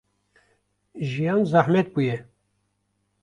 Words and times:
Jiyan 1.09 1.41
zehmet 1.51 1.87
bûye. 1.93 2.17